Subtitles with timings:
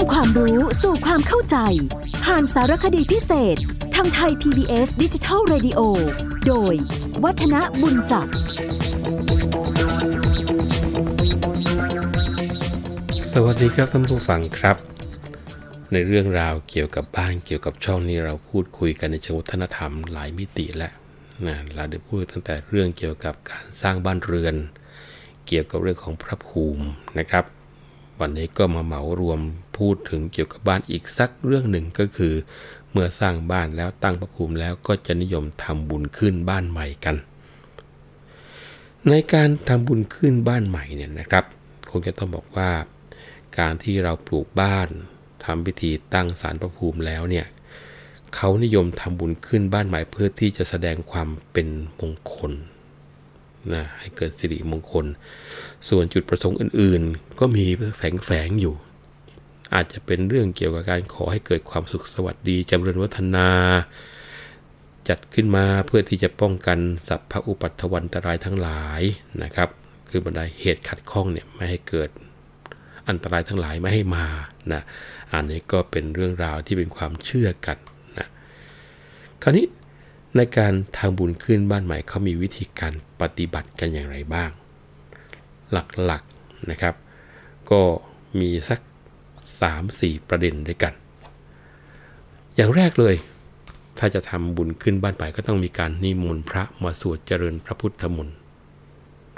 [0.00, 1.56] ำความรู้สู่ความเข้าใจ
[2.24, 3.56] ผ่านสารคดีพิเศษ
[3.94, 5.80] ทางไทย PBS ดิจิทัล Radio
[6.46, 6.74] โดย
[7.24, 8.26] วัฒนบุญจับ
[13.32, 14.76] สวัสดีครับท่านผู้ฟังครับ
[15.92, 20.92] ในเรื่องราวเกี่ยวกับบ้านเกี่ยวกับช่องนี้เราพูดคุยกันในเชิงวัฒนธรรมหลายมิติแล้ว
[21.46, 24.54] นะเราได้พูดตั้งแต่เรื่องเกี่ยวกับการสร้างบ้านเรือน
[25.46, 26.84] เกี่ยวกับเรื่องของพระภูมิ
[27.18, 27.44] นะครับ
[28.20, 29.40] วันนี้ก็มาเหมารวม
[29.78, 32.34] พูดถึงเกี่ยวกับบ้านอีกสักเรื่องหนึ่งก็คือ
[32.90, 37.16] เมื่อสร้างบ้านแล้วตั้งพระภูมิแล้วก็จะนิยมทำบุญขึ้นบ้านใหม่กัน
[39.08, 41.44] ในการทำบุญขึ้นบ้านใหม่เนี่ยนะครับ
[41.90, 42.70] คงจะต้องบอกว่า
[43.58, 44.88] การที่เราปลูกบ้าน
[45.44, 47.46] ทำพิธีตั้งศาลพระภูมิแล้วเนี่ย
[48.34, 51.68] เขานิยมทำบุญขึ้นบ้านใหม่เพื่อที่จะแสดงความเป็น
[52.00, 52.52] มงคล
[53.74, 55.06] นะให้เกิดสิริมงคล
[55.88, 57.64] ส่วนจุดประสงค์อื่นๆ ก็มี
[57.96, 58.74] แฝงๆอยู่
[59.74, 63.48] อาจจะเป็นเรื่องเกี่ยวกับการขอให้เกิดความสุขสวัสดีจำเริญวัฒนา
[65.08, 69.02] จัดขึ้นมาเพื่อที่จะป้องกันสัพพะอุปัตถวันตรายทั้งหลาย
[69.42, 69.68] นะครับ
[70.10, 72.10] คือบรรดาเหตุขัดข้องเนี่ยไม่ให้เกิด
[73.08, 74.26] อันตรายทั้งหลายไม่ให้มา
[74.72, 74.82] นะ
[75.32, 77.78] อันนี้ก็เป็นเรื่องราวที่เป็นความเชื่อกัน
[78.18, 78.26] นะ
[79.42, 79.66] คราวนี้
[80.36, 84.50] ในการทางบุญขึ้นบ้านใหม่เขามีวิธีการปฏิบัติกันอย่างไรบ้าง
[85.72, 85.76] ห
[86.10, 86.94] ลักๆนะครับ
[87.70, 87.80] ก็
[88.40, 88.80] มีสัก
[89.54, 90.92] 3-4 ประเด็นด้วยกัน
[92.54, 93.16] อย่างแรกเลย
[93.98, 98.36] ถ้าจะทำบุญขึ้นบ้านใหม่ก็ต้องมีการนิมนต์พระมาสวดเจริญพระพุทธมนต์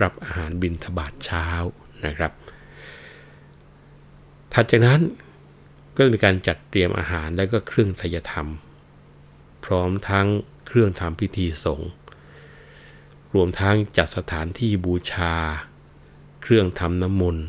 [0.03, 1.47] รับอาหารบิณฑบาตเช้า
[2.07, 2.33] นะครับ
[4.53, 5.01] ถัดจากนั้น
[5.97, 8.48] ก็มีการจัดเตรียมอาหารและก็เครื่องทยธรรม
[9.65, 10.27] พร้อมทั้ง
[10.66, 11.91] เครื่องทำพิธีสงฆ์
[13.34, 15.34] รวมทั้งจัดสถานที่บูชา
[16.42, 17.44] เครื่องทำน้ำมนต์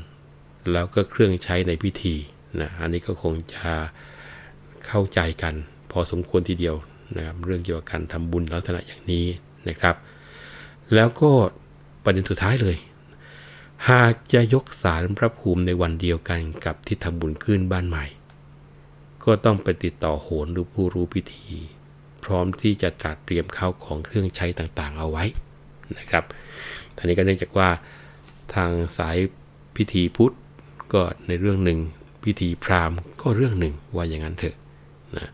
[0.72, 2.16] แล้วก็เครื่องใช้ในพิธี
[2.60, 3.72] นะอันนี้ก็คงจะ
[4.88, 5.54] เข้าใจกัน
[5.92, 6.76] พอสมควรทีเดียว
[7.16, 9.26] นะครับเรื่องเกี่ยวกับการทำบุญลักษณะอย่างนี้
[9.68, 9.96] นะครับ
[10.94, 11.32] แล้วก็
[12.04, 12.78] ประเด็นสุดท้ายเลย
[13.90, 18.06] หากจะยกสารพระภูมิในวันเดียวกันกับที่ทำบุญขึ้นบ้านใหม่
[19.26, 21.48] ก็ต้องไปติดต่อโหรหรือผู้รู้พิธี
[22.24, 25.26] พร้อมที่จะจัดเตรียมข้าวของเครื่องใช้ต่างๆ เอาไว้
[25.98, 26.24] นะครับ
[26.96, 27.70] ท่านี้ก็เนื่องจากว่า
[28.56, 29.18] ทางสาย
[29.76, 30.36] พิธีพุทธ
[30.94, 31.80] ก็ในเรื่องหนึ่ง
[32.24, 34.56] พิธีพราหมณ์ก็เรื่องหนึ่งว่าอย่างนั้นเถอะ
[35.18, 35.30] นะ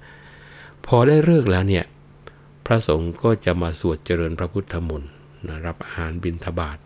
[0.86, 1.86] พอได้เลิกแล้วเนี่ย
[2.66, 5.12] พระสงฆ์ก็จะมาสวดเจริญพระพุทธมนต์
[5.48, 6.78] นะรับอาหารบิณฑบาต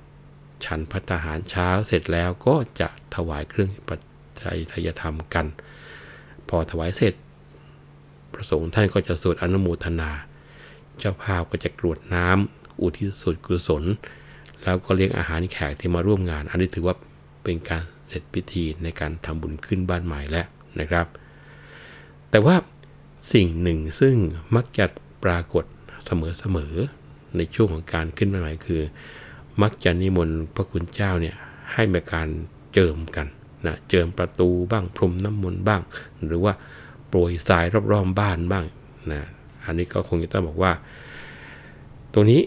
[0.65, 3.99] ฉันพัตหารเช้าเสร็จแล้วก็จะถวายเครื่องปัจ
[4.41, 5.45] จัยทยธรรมกัน
[6.49, 7.13] พอถวายเสร็จ
[8.33, 10.11] พระสงฆ์ท่านก็จะสวดอนุโมทนา
[10.99, 13.83] เจ้าภาพก็จะกรวดน้ำอุทิศส่วนกุศล
[14.63, 16.95] แล้วก็เลี้ยงอาหารแขกที่มาร่วมงาน อันนี้ถือว่า
[17.43, 20.45] เป็นการเสร็จพิธีในการทำบุญขึ้นบ้านใหม่แล้ว
[20.79, 21.05] นะครับ
[22.29, 22.55] แต่ว่า
[23.33, 24.15] สิ่งหนึ่งซึ่ง
[24.55, 24.85] มักจะ
[25.23, 25.65] ปรากฏ
[26.05, 28.81] เสมอๆในช่วงของการขึ้นบ้านใหม่คือ
[29.61, 31.35] มักจะนิมนต์พระคุณเจ้าเนี่ย
[31.73, 32.29] ให้มีการ
[32.73, 33.27] เจิมกัน
[33.65, 35.81] นะเจิมประตูบ้างพรมน้ำมนต์บ้าง
[36.25, 36.53] หรือว่า
[37.13, 38.65] ปรยทรายรอบๆบ้านบ้าง
[39.11, 39.27] นะ
[39.65, 40.71] อันนี้ก็คงจะต้องบอกว่า
[42.13, 42.41] ตรงนี้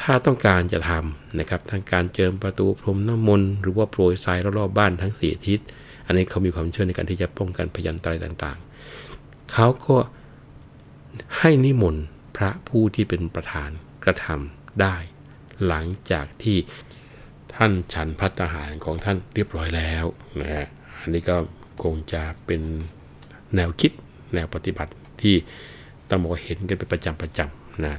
[0.00, 5.60] ถ้าต้องการจะทำนะครับทั้งการเจิมประตูพรมน้ำมนต์หรือว่าโปรยทรายรอบๆบ้านทั้งสี่ทิศ
[6.06, 9.96] อันนี้เขามีความเชื่อในการที่จะป้องกันพยันตรายต่างๆ เขาก็
[11.38, 12.04] ให้นิมนต์
[12.36, 13.70] พระผู้ที่เป็นประธาน
[14.04, 14.96] กระทำได้
[15.66, 16.58] หลังจากที่
[17.54, 20.04] ท่านฉันพัตหารของท่านเรียบร้อยแล้ว
[20.40, 20.66] นะฮะ
[21.00, 21.36] อันนี้ก็
[21.82, 22.62] คงจะเป็น
[23.54, 23.92] แนวคิด
[24.34, 25.34] แนวปฏิบัติที่
[26.08, 27.94] ต้องบอกเห็นกันเป็นประจำประจำนะ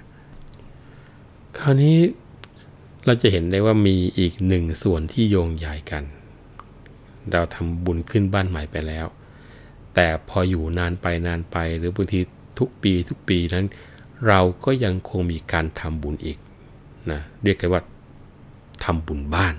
[1.58, 1.98] คราวนี้
[3.06, 6.04] เราจะเห็นได้ว่ามีอีกหนึ่งส่วนที่โยงใหญ่กัน
[7.32, 9.06] เราทำบุญขึ้นบ้านใหม่ไปแล้ว
[9.96, 12.20] แต่พออยู่นานไปนานไปหรือบางที
[12.60, 13.66] ทุกปีทุกปีนั้น
[14.28, 16.38] เราก็ยังคงมีการทำบุญอีก
[17.12, 17.82] นะเรียกกันว่า
[18.84, 19.54] ทำบุญบ้าน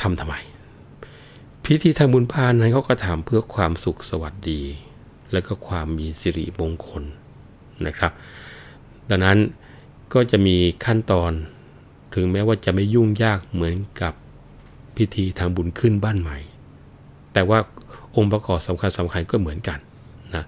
[0.00, 0.34] ทำทำไม
[1.70, 4.62] พิธีทำบุญบ้านนั้นเขาก็ทำเพื่อความสุขสวัสดี
[5.32, 7.02] และก็ความมีสิริมงคล
[7.86, 8.12] นะครับ
[9.10, 9.38] ดังนั้น
[10.14, 11.32] ก็จะมีขั้นตอน
[12.14, 14.14] ถึงแม้ว่าจะไม่ยุ่งยากเหมือนกับ
[14.96, 16.38] พิธีทางบุญขึ้นบ้านใหม่
[17.32, 17.58] แต่ว่า
[18.16, 19.78] องค์ประกอบสำคัญสำคัญก็เหมือนกัน
[20.34, 20.44] นะ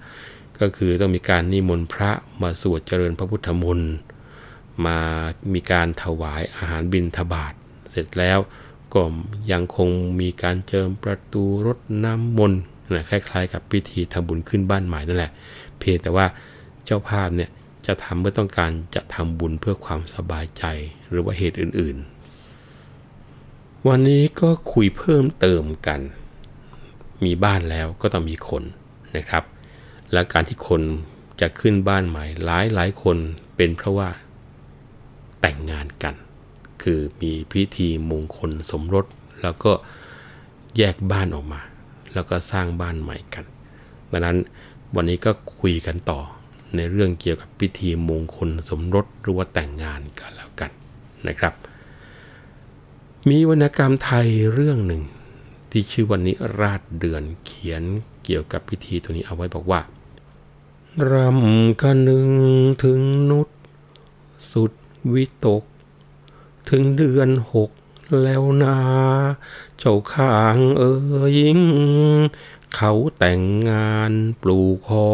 [0.61, 2.11] ก็คือต้องมีการนิมนต์พระ
[2.43, 3.93] มาสวดเจริญพระพุทธมนต์
[4.87, 4.99] มา
[5.55, 7.53] มีการถวายอาหารบิณฑบาต
[7.91, 8.39] เสร็จแล้ว
[8.95, 9.03] ก็
[9.53, 9.91] ยังคง
[10.21, 12.61] มีการเจิมประตูรดน้ำมนต์
[12.95, 15.33] นะคล้ายๆ กับพิธีทำบุญขึ้นบ้านใหม่นั่นแหละ
[15.79, 16.27] เพียงแต่ว่า
[16.85, 17.51] เจ้าภาพเนี่ย
[17.87, 20.65] จะทำเมื่อต้องการจะทำบุญเพื่อความสบายใจ
[21.11, 26.01] หรือว่าเหตุอื่นๆ วันนี้ก็คุยเพิ่มเติมกัน
[27.25, 28.63] มีบ้านแล้วก็ต้องมีคน
[29.17, 29.45] นะครับ
[30.13, 30.83] และการที่คน
[31.41, 33.17] จะขึ้นบ้านใหม่หลายหลายคน
[33.57, 34.09] เป็นเพราะว่า
[35.41, 36.15] แต่งงานกัน
[36.83, 39.07] คือมีพิธีมงคลสมรส
[39.43, 39.73] แล้วก็
[40.77, 41.61] แยกบ้านออกมา
[42.15, 43.45] แล้วก็สร้างบ้านใหม่กัน
[44.11, 44.37] ดังนั้น
[44.95, 46.21] วันนี้ก็คุยกันต่อ
[46.77, 50.71] ในเรื่องเกี่ยวกับพิธีมงคลสมรสหรือว่าแต่งงานกันแล้วกัน
[51.29, 51.55] นะครับ
[53.29, 55.03] มีวรรณกรรมไทยเรื่องหนึ่ง
[55.71, 57.83] ที่ชื่อวันนี้ราชเดือนเขียน
[58.25, 59.81] เกี่ยวกับพิธีตัวนี้เอาไว้บอกว่า
[61.11, 62.31] รำคนึง
[62.85, 63.49] ถึงนุษ
[64.53, 64.73] สุด
[65.13, 65.63] วิตก
[66.69, 67.71] ถึงเดือนหก
[68.23, 68.79] แล้วนา
[69.79, 70.95] เจ้าข้างเอ๋
[71.35, 71.39] ย
[72.75, 74.13] เขาแต่งงาน
[74.43, 75.11] ปลูกขอ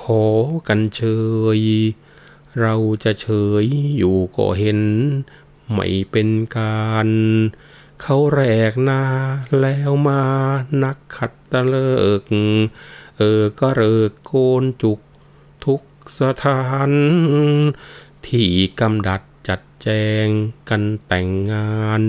[0.00, 0.24] ขอ
[0.68, 1.02] กันเช
[1.58, 1.60] ย
[2.60, 2.74] เรา
[3.04, 3.28] จะเฉ
[3.64, 3.66] ย
[3.96, 4.80] อยู่ก็เห็น
[5.72, 7.08] ไม่เป็นการ
[8.00, 9.02] เขาแรกนา
[9.60, 10.22] แล้วมา
[10.82, 12.22] นักขัดตะเลิก
[13.18, 14.32] เออก็เริกโก
[14.62, 15.00] นจุก
[15.64, 15.80] ทุก
[16.20, 16.90] สถาน
[18.28, 18.50] ที่
[18.80, 19.20] กำดัด
[19.82, 19.88] แจ
[20.26, 20.28] ง
[20.68, 22.02] กันแต่งงาน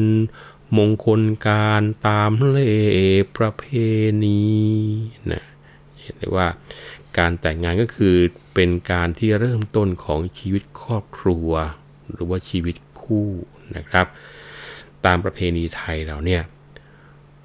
[0.77, 2.73] มงคลการตามเล่
[3.37, 3.63] ประเพ
[4.23, 4.43] ณี
[5.31, 5.43] นะ
[6.01, 6.47] เห็นได้ว่า
[7.17, 8.15] การแต่งงานก็คือ
[8.53, 11.49] เป็นการที่เริ่มต้นของชีวิตครอบครัว
[12.11, 13.27] หรือว่าชีวิตคู่
[13.75, 14.05] นะครับ
[15.05, 16.41] ตามประเพณีไทยเราเนี่ย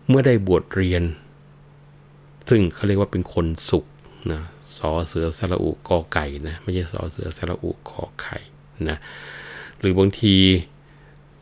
[0.08, 1.02] เมื่อได้บวชเรียน
[2.48, 3.84] ซึ่งเขาเรียกว่าเป็นคนสุข
[4.32, 4.42] นะ
[4.78, 8.38] สอเสือสระอุกอไก่นะไม่ใช่สอเสือสระอุขอไข่
[8.88, 8.98] นะ
[9.86, 10.36] รือบางที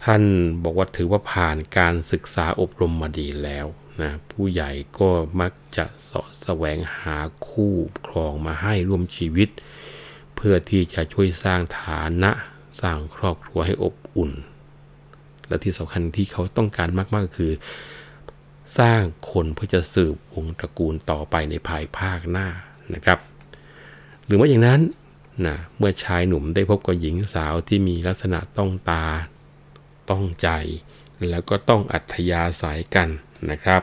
[0.04, 0.22] ท่าน
[0.64, 3.66] บอกว่าถือว่าผ่านการศึกษาอบรมมาดีแล้ว
[4.02, 5.10] นะผู้ใหญ่ก็
[5.40, 7.16] มักจะสาะแสวงหา
[7.48, 7.74] คู่
[8.06, 9.48] ครองมาให้ร่วมชีวิต
[10.36, 12.30] เพื่อที่จะช่วยสร้างฐานะ
[12.80, 14.32] สร้างครอบครัวให้อบอุ่น
[15.48, 17.52] และที่สำคัญที่เขาต้องการมากๆก็คือ
[18.78, 19.00] สร้าง
[19.30, 22.48] คนเพื่อจะสืบวงตระกูลต่อไปในภายภาคหน้า
[22.94, 23.18] นะครับ
[24.26, 24.80] หรือว่าอย่างนั้น
[25.46, 29.06] นะเมื่อชายหนุ่มได้พบกับหญิงสาวที่มีลักษณะต้องตา
[30.10, 30.48] ต้องใจ
[31.30, 33.08] แล้วก็ต้องอัธยาศัยกัน
[33.50, 33.82] นะครับ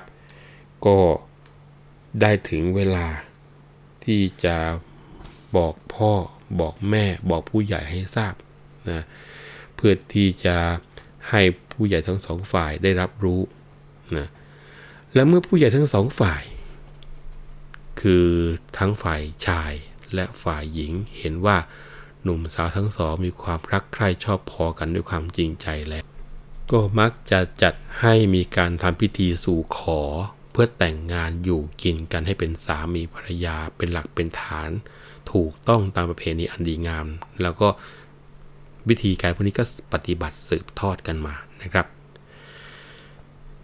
[0.85, 0.97] ก็
[2.21, 3.07] ได้ถึงเวลา
[4.05, 4.57] ที่จะ
[5.57, 6.13] บอกพ่อ
[6.59, 8.33] บอกแม่บอกผู้ใหญ่ให้ทราบ
[8.91, 9.03] นะ
[9.75, 10.57] เพื่อที่จะ
[11.29, 13.41] ให้ผู้ใหญ่ทั้งสองฝ่ายได้รับรู้
[14.17, 14.27] นะ
[15.13, 16.43] และเมื่อผู้ใหญ่ทั้งสองฝ่าย
[18.01, 18.27] คือ
[18.77, 19.73] ทั้งฝ่ายชาย
[20.15, 21.57] และฝ่ายหญิงเห็นว่า
[22.23, 26.03] หนุ่มสาวทั้งสองมีความรักใคร่ชอบพอกันด้วยความจริงใจแล้ว
[26.71, 30.01] ก็มักจะจัดให้มีการทำพิธีสู่ขอ
[30.51, 34.69] เพื่อแต่งงานอยู่กินกันให้เป็นสามีภรรยาเป็นหลักเป็นฐาน
[35.31, 37.05] ถูกต้องตามประเพณีอันดีงาม
[37.41, 37.67] แล้วก็
[38.89, 41.85] วิธีการพวกนี้ก็ปฏิบัติสืบทอดกันมานะครับ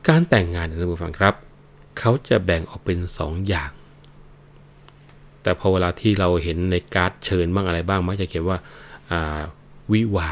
[0.08, 1.36] การแต่งงานท่านผู้ฟังครับ
[2.00, 3.72] เขาจะแบ่งออกเป็น2ออย่าง
[5.48, 8.60] แต่พอเวลาที่เราเห็นในการ์ดเชิญบ้างอะไรบ้างมักจะเขียนว่า
[9.92, 10.32] วิวา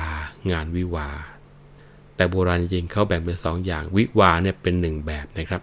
[0.51, 1.09] งานวิวา
[2.15, 5.61] แต่โบราณจริงเขาแบ่งเป็น2ออย่าง วิวาเนี่ยเป็นหนึ่งแบบนะครับ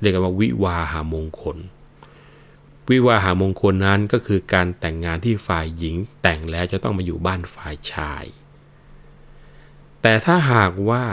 [0.00, 1.56] เรียกว่าวิวาหามงคล
[2.90, 8.24] วิวาหามงคลนั้นก็คือการแต่งงานที่ฝ่ายหญิงแต่งแล้วจะต้องมาอยู่บ้านฝ่ายชาย
[10.02, 11.04] แต่ถ้าหากว่า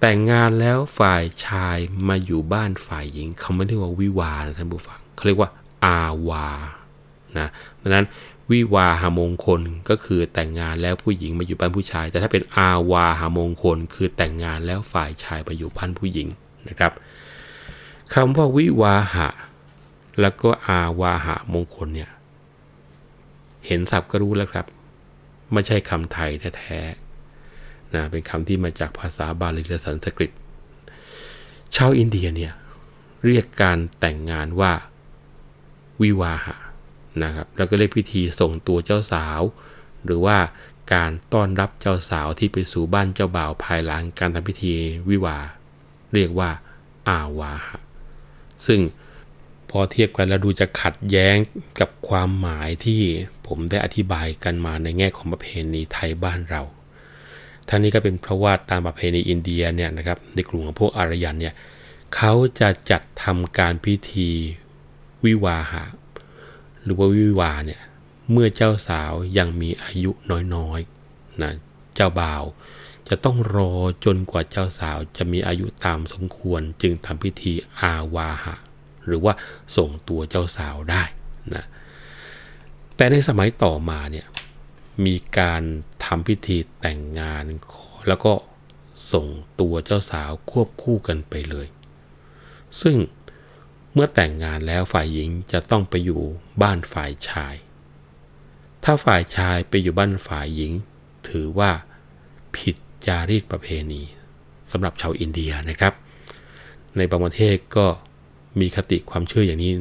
[0.00, 5.50] แต่งงานแล้วฝ่ายชายมาอยู่บ้านฝ่ายหญิง เขาไม่เรียกว่าวิวานะท่านผู้ฟังเขาเรียกว่า
[5.86, 6.48] อาวา
[7.38, 7.48] นะ
[7.82, 8.06] ดังนั้น
[8.50, 16.28] วิวาหามงคลก็คือแต่งงานแล้วผู้หญิงมาอยู่บ้านผู้ชาย แต่ถ้าเป็นอาวาหามงคล คือแต่งงานแล้วฝ่ายชายไปอยู่บ้านผู้หญิง
[16.68, 16.92] นะครับ
[18.14, 19.28] คำว่าวิวาหะ
[20.20, 22.10] แล้วก็อาวาหามงคลเนี่ย
[23.66, 24.66] เห็นศัพท์ก็รู้แล้วครับ
[25.52, 30.30] ไม่ใช่คำไทยแท้ๆนะเป็นคำที่มาจากภาษาบาลีและสันสกฤต
[31.76, 32.52] ชาวอินเดียเนี่ย
[33.26, 34.72] เรียกการแต่งงานว่า
[36.02, 36.56] วิวาหะ
[37.22, 39.40] นะครับแล้วก็เรียกพิธีส่งตัวเจ้าสาว
[40.04, 40.36] หรือว่า
[40.94, 44.74] การต้อนรับเจ้าสาวที่ไปสู่บ้านเจ้าบ่าวภายหลังการทำพิธี
[45.08, 45.38] วิวา
[46.14, 46.50] เรียกว่า
[47.08, 47.78] อาวาหะ
[48.66, 48.80] ซึ่ง
[49.70, 51.36] พอเทียบกันแล้วดูจะขัดแย้ง
[51.80, 53.00] กับความหมายที่
[53.46, 56.62] ผมได้อธิบายกันมาในแง่ของประเพณีไทยบ้านเรา
[57.68, 61.54] ทั้งนี้ก็เป็นเพราะว่าตามประเพณีอินเดียเนี่ยนะครับในกลุ่มของพวกอารยันเนี่ย
[62.14, 64.30] เขาจะจัดทำการพิธี
[65.26, 65.84] วิวาหะ
[66.82, 67.80] หรือว่าวิวาเนี่ย
[68.30, 70.10] เมื่อเจ้าสาวยังมีอายุ
[70.54, 71.52] น้อยๆนะ
[71.94, 72.44] เจ้าบ่าว
[73.08, 73.72] จะต้องรอ
[74.04, 78.54] จนกว่าเจ้าสาวจะมีอายุตามสมควรจึงทำพิธีอาวาหะ
[79.06, 79.34] หรือว่า
[79.76, 81.02] ส่งตัวเจ้าสาวได้
[81.54, 81.64] นะ
[82.96, 84.26] แต่ในสมัยต่อมาเนี่ย
[85.06, 85.62] มีการ
[86.04, 87.44] ทำพิธีแต่งงาน
[88.08, 88.32] แล้วก็
[89.12, 89.26] ส่ง
[89.60, 91.66] ตัวเจ้าสาวควบคู่กันไปเลย
[92.80, 92.96] ซึ่ง
[93.96, 96.22] เมื่อแต่งงานแล้วฝ่ายหญิงจะต้องไปอยู่
[96.62, 97.54] บ้านฝ่ายชาย
[98.84, 100.72] ถ้าฝ่ายชายไปอยู่บ้านฝ่ายหญิง
[101.28, 101.70] ถือว่า
[102.56, 102.76] ผิด
[103.06, 104.02] จารีตประเพณี
[104.70, 105.92] สำหรับชาวอินเดียนะครับ
[106.96, 107.86] ในบางประเทศก็
[108.60, 109.72] มีคติความเชื่ออย่างนี้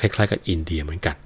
[0.00, 1.16] คล้าย ๆ กับอินเดียเหมือนกัน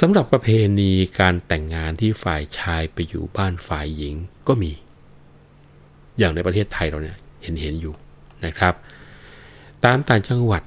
[0.00, 0.48] สำหรับประเพ
[0.80, 4.14] ณีการแต่งงานที่ฝ่ายชายไปอยู่บ้านฝ่ายหญิง
[4.48, 4.72] ก็มี
[6.18, 7.94] อย่างในประเทศไทยเราเนี่ยเห็นเห็นอยู่
[8.46, 8.74] นะครับ
[9.84, 10.62] ตามต่างจังหวัด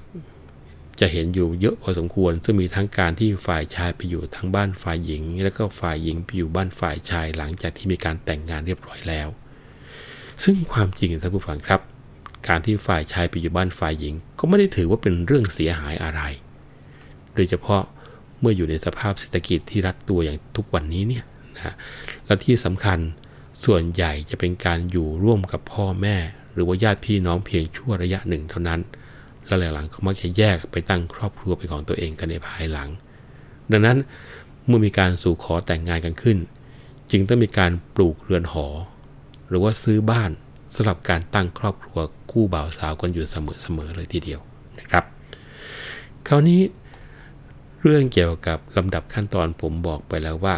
[0.99, 9.27] จะเห็นอยู่เยอะพอสมควร ซึ่งมีทั้งการที่ฝ่ายชายไปอยู่ทั้งบ้านฝ่ายหญิง แล้วก็ฝ่ายหญิงไปอยู่บ้านฝ่ายชายหลังจากที่มีการแต่งงานเรียบร้อยแล้ว
[10.43, 11.81] ซึ่งความจริงท่านผู้ฟังครับ
[12.47, 16.21] การที่ฝ่ายชายไปอยู่บ้านฝ่ายหญิง ก็ไม่ได้ถือว่าเป็นเรื่องเสียหายอะไร
[17.35, 17.81] โดยเฉพาะ
[18.39, 21.23] เมื่ออยู่ในสภาพเศรษฐกิจที่รัดตัวอย่างทุกวันนี้เนี่ย
[21.55, 21.73] นะ
[22.25, 22.99] และที่สำคัญ
[23.65, 26.17] ส่วนใหญ่จะเป็นการอยู่ร่วมกับพ่อแม่
[26.53, 28.81] หรือว่าญาติพี่น้องเพียงชั่วระยะหนึ่งเท่านั้น
[29.45, 32.89] และหลังๆก็มักจะแยกไปตั้งครอบครัวเป็นของตัวเองกันในภายหลัง
[33.71, 33.97] ดังนั้น
[34.65, 36.37] เมื่อมีการสู่ขอแต่งงานกันขึ้น
[37.11, 38.67] จึงต้องมีการปลูกเรือนหอ
[39.47, 40.31] หรือว่าซื้อบ้าน
[40.75, 41.99] สำหรับการตั้งครอบครัว
[42.31, 44.41] คู่บ่าวสาวกันอยู่เสมอๆเลยทีเดียว
[44.79, 45.03] นะครับ
[46.27, 46.61] คราวนี้
[47.81, 50.55] เรื่องเกี่ยวกับลำดับขั้นตอนผมบอกไปแล้วว่า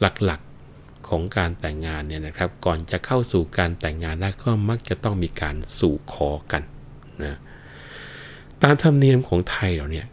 [0.00, 6.62] หลักๆของการแต่งงานเนี่ยนะครับ ก่อนจะเข้าสู่การแต่งงานได้ก็มักจะต้องมีการสู่ขอกัน
[7.24, 7.38] นะ
[8.62, 10.06] ตามธรรมเนียมของไทยเราเนี่ย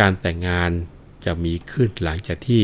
[0.00, 0.70] การแต่งงาน
[1.24, 2.62] จะมีขึ้นหลังจากที่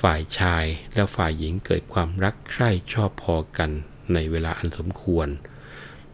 [0.00, 3.70] ฝ่ายชายและฝ่ายหญิงเกิดความรักใคร่ชอบพอกัน
[4.14, 5.28] ในเวลาอันสมควร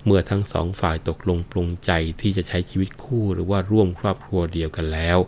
[0.04, 1.90] เมื่อทั้งสองฝ่ายตกลงปลงใจ
[2.20, 5.18] ที่จะใช้ชีวิตคู่หรือว่าร่วมครอบครัวเดียวกันแล้ว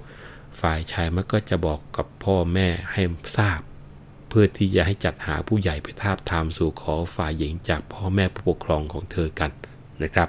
[0.60, 3.02] ฝ่ายชายมันก็จะบอกกับพ่อแม่ให้
[3.36, 3.60] ทราบ
[4.28, 9.50] เพื่อที่จะให้จัดหาผู้ใหญ่ไปทาบทามสู่ขอฝ่ายหญิงจากพ่อแม่ผู้ปกครองของเธอกัน
[10.02, 10.28] นะครับ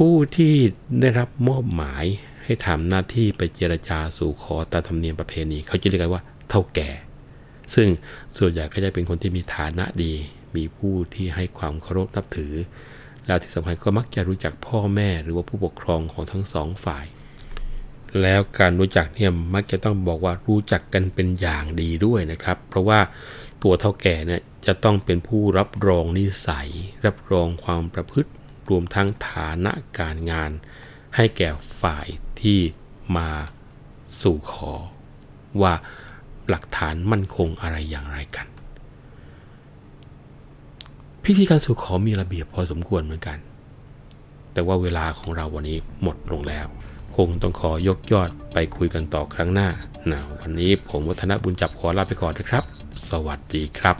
[0.00, 0.54] ผู้ที่
[1.00, 2.04] ได้รับมอบหมาย
[2.44, 6.90] ให้ทำหน้าที่ไปเจรจาสู่ขอตามธรรมเนียมประเพณี เขาจะเรียกกันว่าเท่าแก่
[7.74, 7.88] ซึ่ง
[8.38, 10.12] ส่วนใหญ่ก็จะเป็นคนที่มีฐานะดี
[10.56, 12.54] มีผู้ที่ให้ความเคารพนับถือ
[13.26, 17.04] แล้วที่สำคัญก็มักจะรู้จักพ่อแม่หรือว่าผู้ปกครองของทั้งสองฝ่าย
[18.22, 23.00] แล้วการรู้จักเนี่ยมักจะต้องบอกว่ารู้จักกันเป็นอย่างดีด้วยนะครับ เพราะว่า
[23.62, 26.68] ตัวเท่าแก่เนี่ยจะต้องเป็นผู้รับรองนิสัย
[27.06, 28.30] รับรองความประพฤติ
[28.70, 30.50] รวมทั้งฐานะการงาน
[31.16, 31.48] ให้แก่
[31.80, 32.06] ฝ่าย
[32.40, 32.58] ที่
[33.16, 33.30] มา
[34.22, 34.72] สู่ขอ
[35.62, 35.74] ว่า
[36.48, 38.46] หลักฐานมั่นคงอะไรอย่างไรกัน
[41.24, 43.38] พิธีการสู่ขอมีระเบียบพอสมควรเหมือนกัน
[44.52, 46.66] แต่ว่าเวลาของเราวันนี้หมดลงแล้ว
[47.16, 49.68] คงต้องขอยกยอดไปคุยกันต่อครั้งหน้า
[50.10, 52.64] นะวันนี้ผมวัฒนบุญจับขอลาไปก่อนนะครับ
[53.08, 53.96] สวัสดีครับ